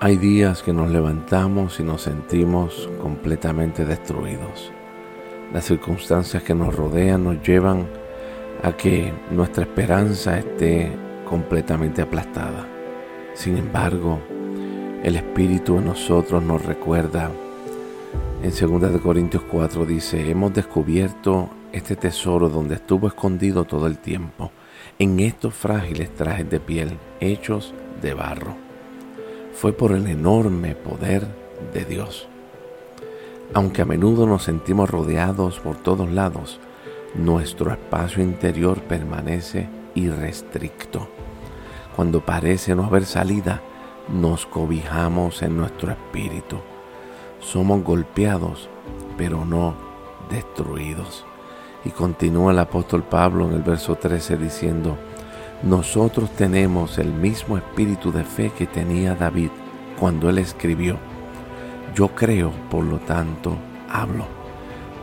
Hay 0.00 0.16
días 0.16 0.62
que 0.62 0.72
nos 0.72 0.92
levantamos 0.92 1.80
y 1.80 1.82
nos 1.82 2.02
sentimos 2.02 2.88
completamente 3.02 3.84
destruidos. 3.84 4.70
Las 5.52 5.64
circunstancias 5.64 6.44
que 6.44 6.54
nos 6.54 6.72
rodean 6.72 7.24
nos 7.24 7.42
llevan 7.42 7.88
a 8.62 8.76
que 8.76 9.12
nuestra 9.32 9.64
esperanza 9.64 10.38
esté 10.38 10.92
completamente 11.28 12.00
aplastada. 12.00 12.64
Sin 13.34 13.58
embargo, 13.58 14.20
el 15.02 15.16
Espíritu 15.16 15.78
en 15.78 15.86
nosotros 15.86 16.44
nos 16.44 16.64
recuerda. 16.64 17.32
En 18.40 18.80
2 18.80 19.00
Corintios 19.00 19.42
4 19.50 19.84
dice, 19.84 20.30
hemos 20.30 20.54
descubierto 20.54 21.50
este 21.72 21.96
tesoro 21.96 22.48
donde 22.48 22.76
estuvo 22.76 23.08
escondido 23.08 23.64
todo 23.64 23.88
el 23.88 23.98
tiempo, 23.98 24.52
en 25.00 25.18
estos 25.18 25.54
frágiles 25.54 26.14
trajes 26.14 26.48
de 26.48 26.60
piel 26.60 26.96
hechos 27.18 27.74
de 28.00 28.14
barro 28.14 28.67
fue 29.58 29.72
por 29.72 29.90
el 29.90 30.06
enorme 30.06 30.76
poder 30.76 31.26
de 31.74 31.84
Dios. 31.84 32.28
Aunque 33.54 33.82
a 33.82 33.84
menudo 33.84 34.24
nos 34.24 34.44
sentimos 34.44 34.88
rodeados 34.88 35.58
por 35.58 35.74
todos 35.74 36.08
lados, 36.08 36.60
nuestro 37.16 37.72
espacio 37.72 38.22
interior 38.22 38.80
permanece 38.82 39.68
irrestricto. 39.96 41.08
Cuando 41.96 42.24
parece 42.24 42.76
no 42.76 42.84
haber 42.84 43.04
salida, 43.04 43.60
nos 44.08 44.46
cobijamos 44.46 45.42
en 45.42 45.56
nuestro 45.56 45.90
espíritu. 45.90 46.58
Somos 47.40 47.82
golpeados, 47.82 48.68
pero 49.16 49.44
no 49.44 49.74
destruidos. 50.30 51.24
Y 51.84 51.90
continúa 51.90 52.52
el 52.52 52.60
apóstol 52.60 53.02
Pablo 53.02 53.48
en 53.48 53.54
el 53.54 53.62
verso 53.62 53.96
13 53.96 54.36
diciendo, 54.36 54.96
nosotros 55.62 56.30
tenemos 56.30 56.98
el 56.98 57.12
mismo 57.12 57.58
espíritu 57.58 58.12
de 58.12 58.22
fe 58.22 58.52
que 58.56 58.66
tenía 58.66 59.16
David 59.16 59.50
cuando 59.98 60.30
él 60.30 60.38
escribió. 60.38 60.96
Yo 61.96 62.14
creo, 62.14 62.52
por 62.70 62.84
lo 62.84 62.98
tanto, 62.98 63.56
hablo. 63.90 64.24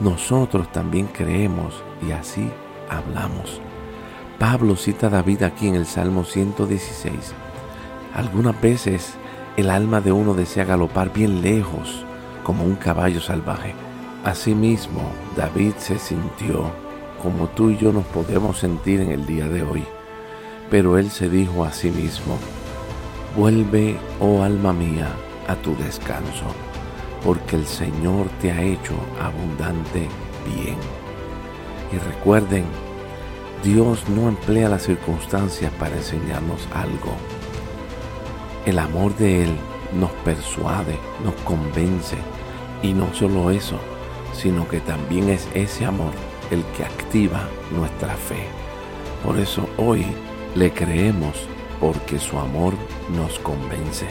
Nosotros 0.00 0.72
también 0.72 1.06
creemos 1.06 1.84
y 2.04 2.10
así 2.10 2.50
hablamos. 2.88 3.60
Pablo 4.40 4.74
cita 4.74 5.06
a 5.06 5.10
David 5.10 5.44
aquí 5.44 5.68
en 5.68 5.76
el 5.76 5.86
Salmo 5.86 6.24
116. 6.24 7.32
Algunas 8.14 8.60
veces 8.60 9.14
el 9.56 9.70
alma 9.70 10.00
de 10.00 10.10
uno 10.10 10.34
desea 10.34 10.64
galopar 10.64 11.12
bien 11.12 11.42
lejos 11.42 12.04
como 12.42 12.64
un 12.64 12.74
caballo 12.74 13.20
salvaje. 13.20 13.72
Asimismo, 14.24 15.02
David 15.36 15.74
se 15.78 15.98
sintió 16.00 16.72
como 17.22 17.46
tú 17.48 17.70
y 17.70 17.76
yo 17.76 17.92
nos 17.92 18.04
podemos 18.06 18.58
sentir 18.58 19.00
en 19.00 19.12
el 19.12 19.26
día 19.26 19.46
de 19.46 19.62
hoy. 19.62 19.84
Pero 20.70 20.98
él 20.98 21.10
se 21.10 21.28
dijo 21.28 21.64
a 21.64 21.72
sí 21.72 21.90
mismo, 21.90 22.38
vuelve, 23.36 23.98
oh 24.20 24.42
alma 24.42 24.72
mía, 24.72 25.08
a 25.48 25.56
tu 25.56 25.74
descanso, 25.76 26.46
porque 27.24 27.56
el 27.56 27.66
Señor 27.66 28.28
te 28.40 28.52
ha 28.52 28.62
hecho 28.62 28.94
abundante 29.20 30.08
bien. 30.46 30.76
Y 31.92 31.98
recuerden, 31.98 32.64
Dios 33.64 34.08
no 34.08 34.28
emplea 34.28 34.68
las 34.68 34.84
circunstancias 34.84 35.72
para 35.78 35.96
enseñarnos 35.96 36.68
algo. 36.72 37.14
El 38.64 38.78
amor 38.78 39.14
de 39.16 39.44
Él 39.44 39.56
nos 39.98 40.10
persuade, 40.24 40.98
nos 41.24 41.34
convence. 41.42 42.16
Y 42.82 42.92
no 42.94 43.12
solo 43.12 43.50
eso, 43.50 43.78
sino 44.32 44.66
que 44.68 44.80
también 44.80 45.28
es 45.28 45.48
ese 45.54 45.84
amor 45.84 46.12
el 46.50 46.62
que 46.76 46.84
activa 46.84 47.48
nuestra 47.70 48.14
fe. 48.14 48.46
Por 49.24 49.38
eso 49.38 49.68
hoy 49.76 50.06
le 50.54 50.72
creemos 50.72 51.36
porque 51.80 52.18
su 52.18 52.38
amor 52.38 52.74
nos 53.14 53.38
convence. 53.38 54.06